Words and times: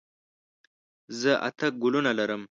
زه 1.19 1.31
اته 1.47 1.67
ګلونه 1.81 2.11
لرم. 2.19 2.39